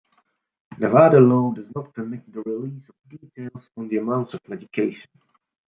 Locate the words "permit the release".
1.93-2.89